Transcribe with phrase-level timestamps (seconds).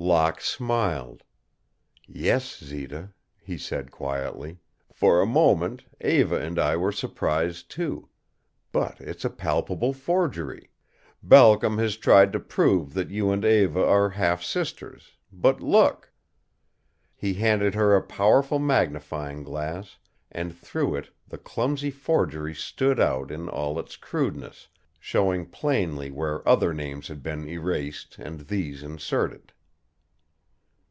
[0.00, 1.24] Locke smiled.
[2.06, 4.58] "Yes, Zita," he said, quietly,
[4.92, 8.08] "for a moment Eva and I were surprised, too.
[8.70, 10.70] But it's a palpable forgery.
[11.20, 16.12] Balcom has tried to prove that you and Eva are half sisters, but look."
[17.16, 19.98] He handed her a powerful magnifying glass
[20.30, 24.68] and through it the clumsy forgery stood out in all its crudeness,
[25.00, 29.52] showing plainly where other names had been erased and these inserted.